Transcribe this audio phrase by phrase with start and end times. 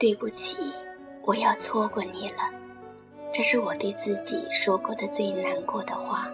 [0.00, 0.56] 对不起，
[1.26, 2.50] 我要错过你了。
[3.30, 6.26] 这是我对自己说过的最难过的话。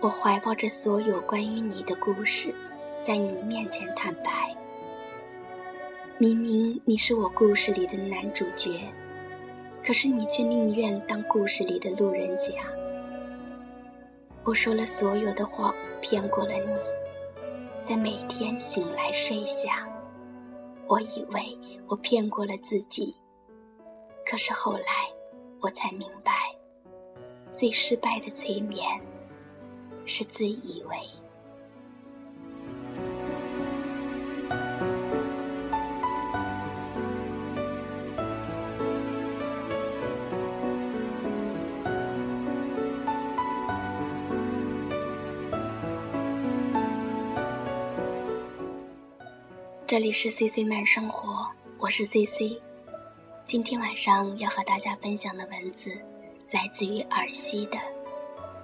[0.00, 2.52] 我怀抱着所有关于你的故事，
[3.02, 4.54] 在你面前坦白。
[6.18, 8.78] 明明你是我故事里的男主角，
[9.82, 12.52] 可是你却宁愿当故事里的路人甲。
[14.44, 16.76] 我说了所有的谎，骗过了你，
[17.88, 19.86] 在每天醒来睡下。
[20.90, 23.14] 我以为我骗过了自己，
[24.26, 25.08] 可是后来
[25.60, 26.32] 我才明白，
[27.54, 28.84] 最失败的催眠
[30.04, 30.96] 是自以为。
[49.90, 52.62] 这里是 C C 慢生活，我是 C C。
[53.44, 55.90] 今天晚上要和大家分享的文字，
[56.52, 57.78] 来自于尔西的。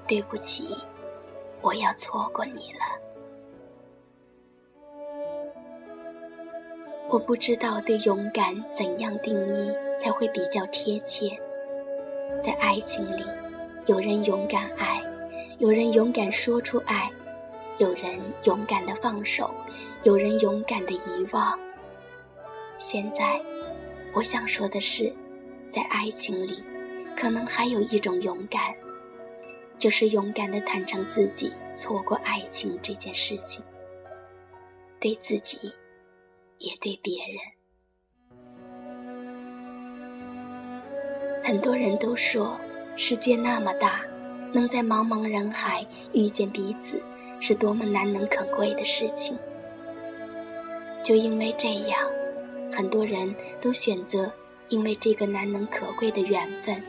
[0.07, 0.79] 对不起，
[1.61, 2.79] 我要错过你了。
[7.09, 11.37] 我不知道对勇敢怎样定义才会比较贴切。
[12.41, 13.25] 在爱情里，
[13.87, 15.03] 有人勇敢爱，
[15.59, 17.11] 有人勇敢说出爱。
[17.79, 19.51] 有人勇敢的放手，
[20.07, 21.59] 有人勇敢的遗忘。
[22.79, 23.43] 现在，
[24.15, 25.12] 我想说的是，
[25.69, 26.62] 在爱情里，
[27.17, 28.73] 可能还有一种勇敢，
[29.81, 33.65] 就是勇敢的坦诚自己错过爱情这件事情，
[35.01, 35.75] 对自己，
[36.59, 37.37] 也对别人。
[41.43, 42.57] 很多人都说，
[42.97, 44.03] 世界那么大，
[44.53, 47.03] 能在茫茫人海遇见彼此。
[47.38, 49.37] 是多么难能可贵的事情！
[51.06, 52.00] 就因为这样，
[52.72, 54.28] 很多人都选择
[54.71, 56.83] 因为这个难能可贵的缘分，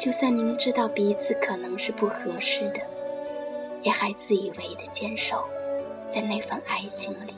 [0.00, 2.78] 就算明知道彼此可能是不合适的，
[3.82, 5.42] 也还自以为的坚守
[6.08, 7.34] 在那份爱情里。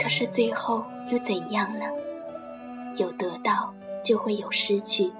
[0.00, 1.84] 可是最后又怎样呢？
[2.94, 5.10] 有得到就会有失去，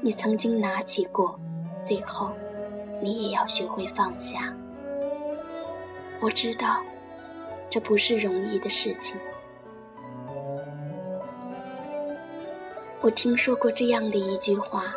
[0.00, 1.36] 你曾经拿起过，
[1.82, 2.30] 最后。
[3.00, 4.54] 你也要学会放下。
[6.20, 6.80] 我知道，
[7.70, 9.16] 这不是容易的事情。
[13.00, 14.92] 我听说过这样的一句话：“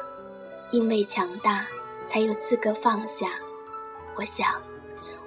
[0.72, 1.66] 因为强大，
[2.08, 3.30] 才有资格放下。”
[4.18, 4.62] 我想，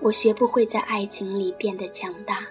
[0.01, 2.45] 我学不会在爱情里变得强大。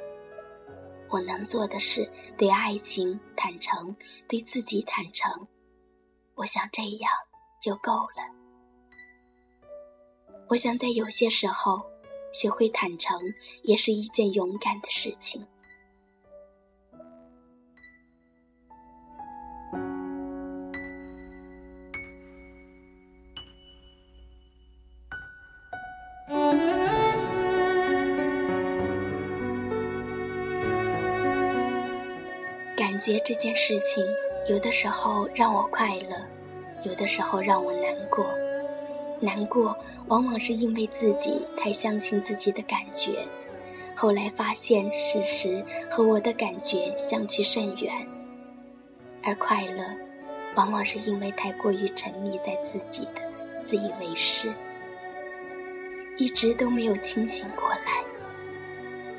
[1.10, 3.96] 我能做的是对爱情坦诚，
[4.28, 5.32] 对自己坦诚。
[6.36, 7.12] 我想这样
[7.62, 8.24] 就够了。
[10.48, 11.84] 我想，在有些时候，
[12.34, 13.18] 学会坦诚
[13.62, 15.46] 也是一件勇敢的事情。
[32.76, 34.06] 感觉这件事情，
[34.50, 36.16] 有的时候让我快乐，
[36.84, 38.26] 有的时候让我难过。
[39.20, 39.76] 难过。
[40.08, 43.26] 往往是因为自己太相信自己的感觉，
[43.96, 48.06] 后来发现事实和我的感觉相去甚远；
[49.24, 49.82] 而快乐，
[50.56, 53.22] 往往是因为太过于沉迷在自己的
[53.66, 54.52] 自以为是，
[56.18, 58.04] 一直都没有清醒过来。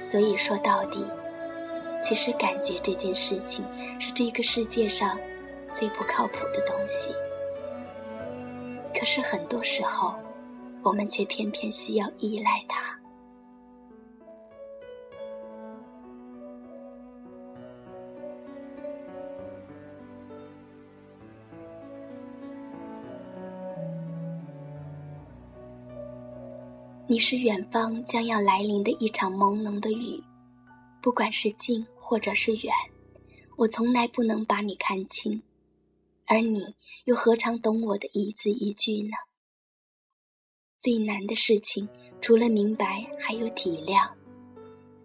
[0.02, 1.02] 所以说到底，
[2.02, 3.64] 其实感觉这件事情
[3.98, 5.18] 是这个世界上
[5.72, 7.10] 最不靠谱的东西。
[8.94, 10.14] 可是很多时候。
[10.84, 12.94] 我们却偏偏需要依赖它。
[27.06, 30.22] 你是远方将要来临的一场朦胧的雨，
[31.00, 32.74] 不管是近或者是远，
[33.56, 35.42] 我从来不能把你看清，
[36.26, 36.74] 而你
[37.04, 39.12] 又何尝懂我的一字一句呢？
[40.80, 41.88] 最难的事情，
[42.20, 44.08] 除了明白，还有体谅。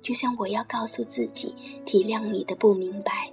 [0.01, 1.53] 就像我要告诉自己
[1.85, 3.29] 体谅你的不明白，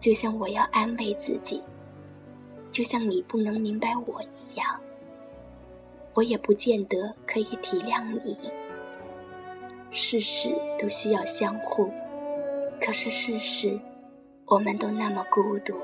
[0.00, 1.62] 就像我要安慰自己，
[2.72, 4.80] 就像你不能明白我一样，
[6.12, 8.36] 我也不见得可以体谅你。
[9.92, 11.88] 事事都需要相互，
[12.80, 13.78] 可是事事，
[14.46, 15.74] 我们都那么孤独。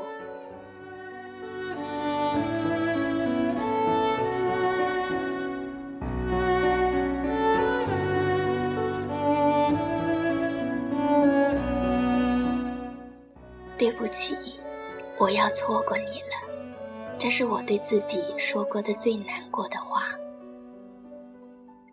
[14.06, 14.36] 不起，
[15.18, 17.18] 我要错过你了。
[17.18, 20.16] 这是我对自己说过的最难过的话。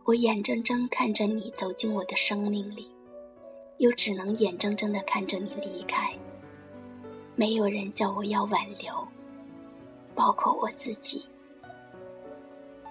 [0.04, 2.88] 我眼睁睁看着你走进我的生命里，
[3.80, 6.14] 又只能眼睁睁的看着你离开。
[7.36, 8.94] 没有人叫我要挽留，
[10.14, 11.26] 包括我自己，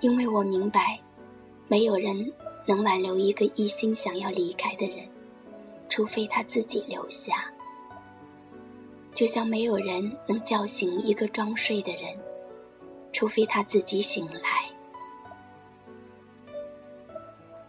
[0.00, 0.98] 因为我明白，
[1.68, 2.32] 没有人
[2.66, 5.08] 能挽留一个一心想要离开的人，
[5.88, 7.51] 除非他自己留下。
[9.14, 12.16] 就像没有人能叫醒一个装睡的人，
[13.12, 14.68] 除非他自己醒来。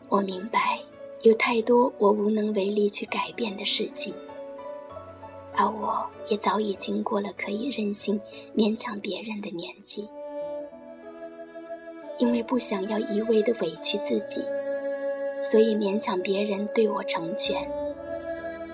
[0.08, 0.80] 我明白，
[1.24, 4.14] 有太多我无能为力去改变的事情。
[5.56, 8.20] 而我也早已经过了可以任性
[8.56, 10.08] 勉强别人的年纪，
[12.18, 14.42] 因为不想要一味的委屈自己，
[15.44, 17.70] 所以勉强别人对我成全。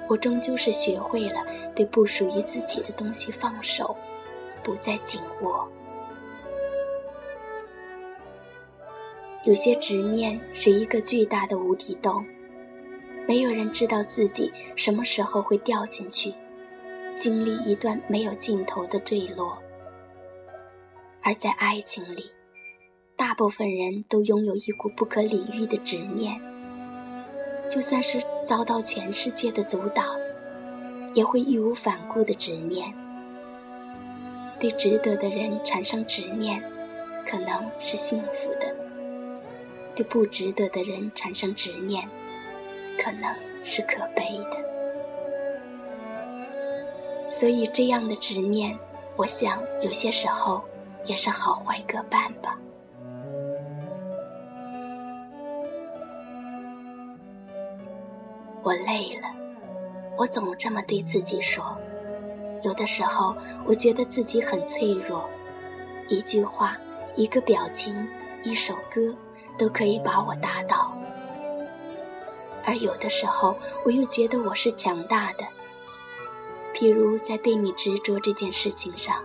[0.09, 1.45] 我终究是学会了
[1.75, 3.95] 对不属于自己的东西放手，
[4.63, 5.69] 不再紧握。
[9.45, 12.25] 有些执念是一个巨大的无底洞，
[13.27, 16.33] 没有人知道自己什么时候会掉进去。
[17.17, 19.57] 经历一段没有尽头的坠落，
[21.21, 22.31] 而在爱情里，
[23.15, 26.41] 大部分人都拥有一股不可理喻的执念。
[27.69, 30.05] 就算是遭到全世界的阻挡，
[31.13, 32.91] 也会义无反顾的执念。
[34.59, 36.61] 对值得的人产生执念，
[37.25, 38.67] 可能是幸福的；
[39.95, 42.05] 对不值得的人产生执念，
[42.97, 43.33] 可能
[43.63, 44.57] 是可悲的。
[47.29, 48.77] 所以，这样的执念，
[49.15, 50.61] 我想有些时候
[51.05, 52.59] 也是好坏各半吧。
[58.69, 59.27] 我累了，
[60.15, 61.75] 我总这么对自己说。
[62.61, 63.35] 有的时候，
[63.65, 65.27] 我觉得自己很脆弱，
[66.07, 66.77] 一句话、
[67.15, 68.07] 一个表情、
[68.43, 69.11] 一首歌，
[69.57, 70.95] 都可以把我打倒。
[72.63, 75.43] 而有的时候，我又觉得我是强大的。
[76.75, 79.23] 譬如在对你执着这件事情上，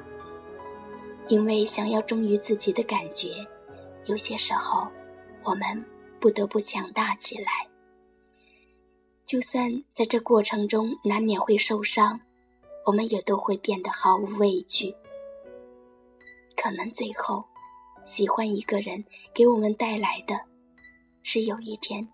[1.28, 3.46] 因为想要忠于自己的感觉，
[4.06, 4.88] 有些时候
[5.42, 5.84] 我们
[6.18, 7.73] 不得不强大起来。
[9.26, 12.20] 就算在这过程中难免会受伤，
[12.84, 14.94] 我们也都会变得毫无畏惧。
[16.56, 17.44] 可能最后，
[18.04, 19.04] 喜欢一个人
[19.34, 20.40] 给我们带来的，
[21.22, 22.06] 是有一天，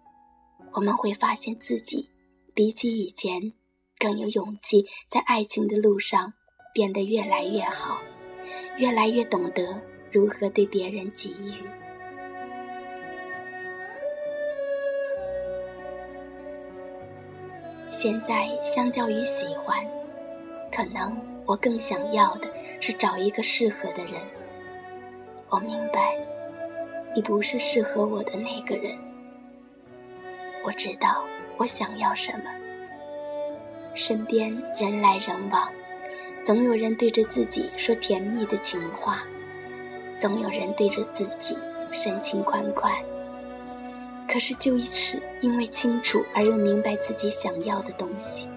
[0.73, 2.09] 我们会发现自己
[2.55, 3.53] 比起以前。
[3.99, 6.33] 更有勇气，在爱情的路上
[6.73, 8.01] 变得越来越好，
[8.79, 9.79] 越来越懂得
[10.11, 11.80] 如何对别人给予。
[18.03, 19.77] 现在，相较于喜欢，
[20.75, 21.15] 可能
[21.45, 22.49] 我更想要的
[22.81, 24.15] 是找一个适合的人。
[25.51, 26.17] 我明白，
[27.15, 28.97] 你不是适合我的那个人。
[30.65, 31.23] 我知道
[31.59, 32.45] 我想要什么。
[33.95, 35.69] 身边人来人往，
[36.43, 39.23] 总有人对着自己说甜蜜的情话，
[40.19, 41.55] 总有人对着自己
[41.93, 42.95] 深情款款。
[44.33, 48.49] 可是，就是因为清楚而又明白自己想要的东西，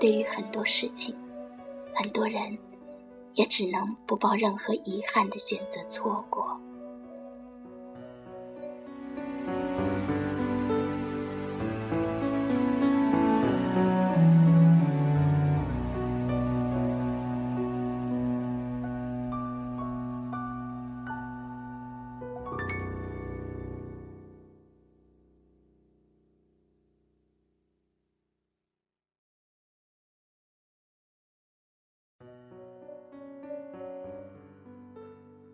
[0.00, 1.14] 对于很多事情，
[1.94, 2.56] 很多人，
[3.34, 6.58] 也只能不抱任何遗憾的选择错过。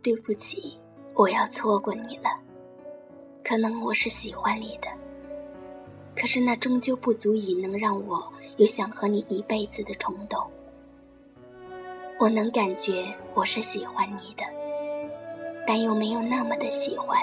[0.03, 0.79] 对不起，
[1.15, 2.31] 我要错过你了。
[3.45, 4.89] 可能我是喜欢你的，
[6.17, 8.23] 可是那终究不足以能让我
[8.57, 10.43] 有想和你一辈子的冲动。
[12.19, 14.45] 我能感觉我是喜欢你的，
[15.67, 17.21] 但又没有那么的喜欢。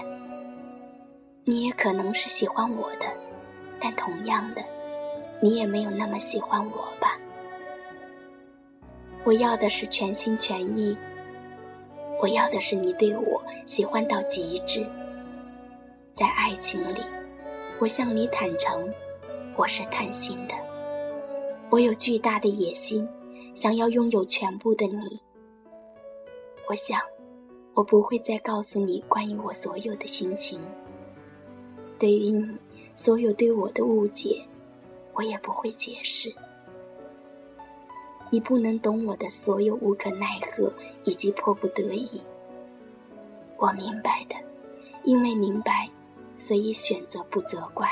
[1.43, 3.05] 你也可能是喜欢我的，
[3.79, 4.61] 但同样的，
[5.41, 7.17] 你也没有那么喜欢我吧。
[9.23, 10.95] 我要的是全心全意。
[12.19, 14.85] 我要的是你对我喜欢到极致。
[16.15, 17.01] 在爱情里，
[17.79, 18.91] 我向你坦诚，
[19.55, 20.53] 我是贪心的，
[21.69, 23.07] 我有巨大的野心，
[23.53, 25.19] 想要拥有全部的你。
[26.67, 26.99] 我想，
[27.75, 30.59] 我不会再告诉你关于我所有的心情。
[31.99, 32.57] 对于你
[32.95, 34.41] 所有对我的误解，
[35.13, 36.33] 我也不会解释。
[38.29, 40.71] 你不能懂我的所有无可奈何
[41.03, 42.21] 以及迫不得已。
[43.57, 44.35] 我明白的，
[45.03, 45.89] 因为明白，
[46.37, 47.89] 所以选择不责怪。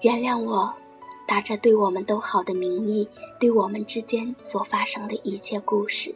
[0.00, 0.72] 原谅我，
[1.26, 3.06] 打着对我们都好的名义，
[3.38, 6.14] 对我们之间所发生的一切故事，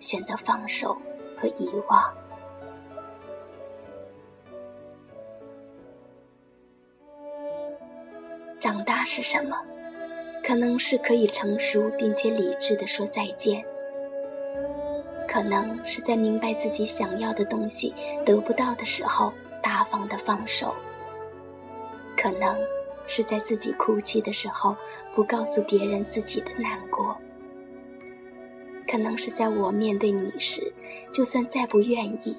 [0.00, 0.96] 选择放手
[1.38, 2.12] 和遗忘。
[8.60, 9.56] 长大是什么？
[10.42, 13.64] 可能是可以成熟并且理智的说再见，
[15.28, 17.94] 可能是在明白自己想要的东西
[18.24, 19.32] 得不到的时候
[19.62, 20.74] 大方的放手，
[22.16, 22.56] 可能。
[23.08, 24.76] 是在自己哭泣的时候，
[25.12, 27.14] 不告诉别人自己的难过；
[28.88, 30.72] 可能是在我面对你时，
[31.12, 32.34] 就算再不愿意，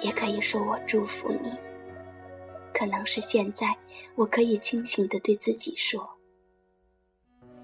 [0.00, 1.50] 也可以说我祝福你；
[2.72, 3.74] 可能是现在，
[4.14, 6.08] 我可以清醒的对自己说：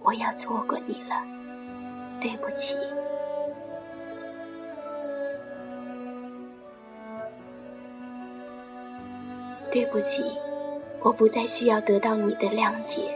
[0.05, 1.17] 我要错过你了，
[2.21, 2.77] 对不起，
[9.73, 10.23] 对不起。
[11.01, 13.15] 我不再需要得到你的谅解，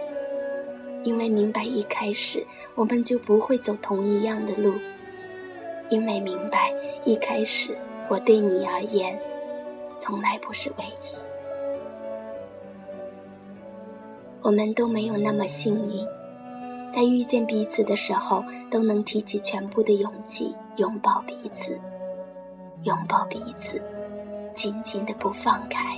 [1.02, 4.74] 因为明白一开始我们就不会走同一样的路，
[5.88, 6.72] 因为明白
[7.04, 7.76] 一开始
[8.08, 9.18] 我对你而言，
[9.98, 11.16] 从来不是唯一。
[14.42, 16.06] 我们都没有那么幸运，
[16.98, 21.78] 在遇见彼此的时候都能提起全部的勇气，拥抱彼此，
[22.82, 23.80] 拥抱彼此，
[24.52, 25.96] 紧紧的不放开。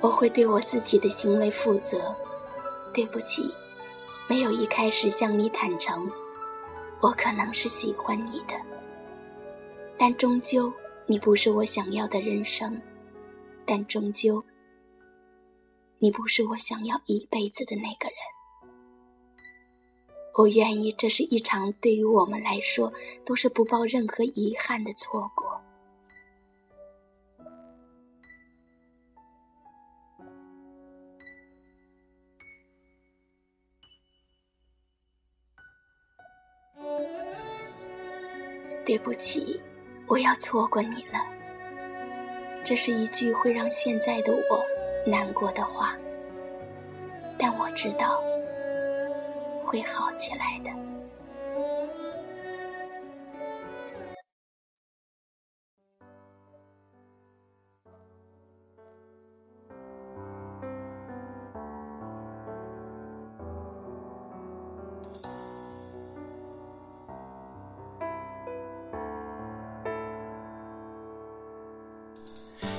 [0.00, 2.12] 我会对我自己的行为负责。
[2.92, 3.48] 对不起，
[4.28, 6.10] 没有一开始向你坦诚，
[7.00, 8.54] 我可能是喜欢你的，
[9.96, 10.72] 但终究
[11.06, 12.76] 你不是我想要的人生，
[13.70, 14.44] 但终究
[16.00, 18.16] 你不是我想要一辈子的那个人。
[20.34, 22.92] 我愿意，这是一场对于我们来说
[23.24, 25.60] 都是不抱任何遗憾的错过。
[38.84, 39.60] 对不起，
[40.08, 41.39] 我要错过你了。
[42.64, 44.64] 这是一句会让现在的我
[45.04, 45.96] 难过的话，
[47.36, 48.22] 但我知道
[49.64, 50.70] 会好起来的。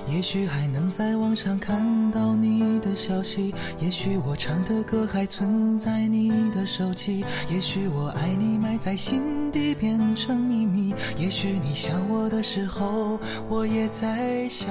[0.08, 14.70] 也许还能在网上看到你的消息，也许我唱的歌还存在你的手机，也许我爱你埋在心底变成秘密，也许你想我的时候，我也在想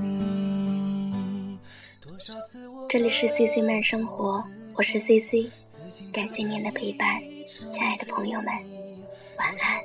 [0.00, 1.58] 你。
[2.88, 4.42] 这里是 C C 慢生活，
[4.74, 5.50] 我是 C C，
[6.12, 7.20] 感谢您的陪伴，
[7.72, 8.46] 亲爱的朋友们，
[9.38, 9.78] 晚安。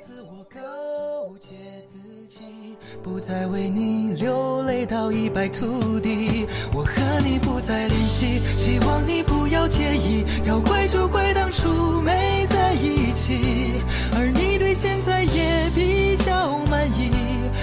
[3.02, 4.53] 不再为你流
[4.84, 10.24] 到一败涂地，我和你不再联系，希望你不要介意。
[10.46, 13.82] 要怪就怪当初没在一起，
[14.14, 17.10] 而你对现在也比较满意，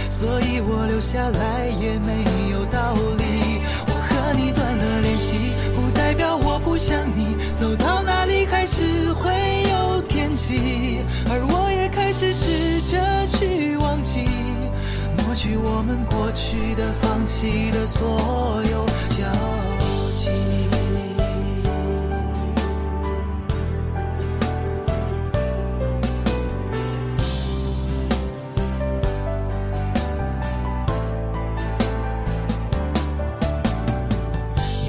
[0.09, 3.61] 所以我留下来也没有道理。
[3.87, 5.35] 我和你断了联系，
[5.75, 9.31] 不代表我不想你，走到哪里还是会
[9.69, 14.50] 有惦记，而我也开始试着去忘记。
[15.31, 19.23] 过去我们过去的、放弃的所有交
[20.13, 20.29] 集。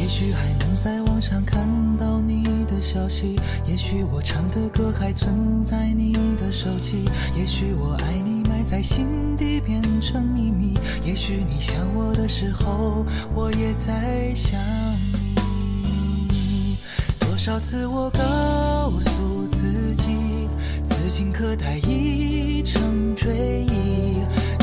[0.00, 8.31] 也许还能在网上看到你的消息，也许我唱的歌还存在你的手机，也许我爱你。
[8.64, 10.78] 在心底变成秘密。
[11.04, 13.04] 也许你想我的时候，
[13.34, 14.60] 我也在想
[15.12, 16.76] 你。
[17.20, 20.48] 多少次我告诉自己，
[20.84, 24.18] 此情可待已成追忆。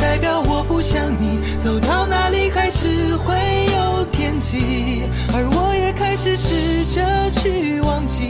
[0.00, 1.40] 代表我不想你。
[1.62, 3.34] 走到哪里还是会
[3.76, 5.02] 有天际，
[5.32, 8.28] 而我也开始试着去忘记。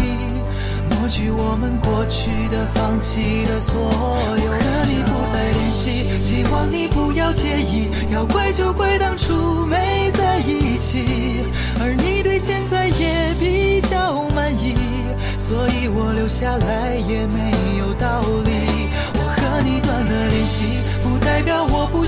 [0.90, 7.88] 抹去我们过去的、放弃的所有，和你不再联系，希望你不要介意。
[8.12, 11.46] 要怪就怪当初没在一起，
[11.80, 14.74] 而你对现在也比较满意，
[15.38, 18.49] 所以我留下来也没有道理。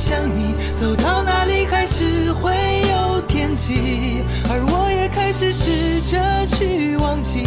[0.03, 2.53] 想你，走到哪里还是会
[2.91, 7.47] 有天际，而我也开始试着去忘记。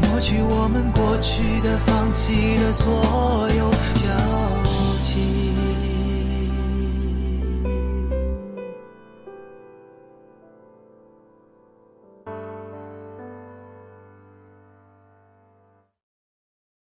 [0.00, 3.70] 抹去我们过去的、放弃的所有
[4.00, 4.08] 交
[5.02, 5.67] 集。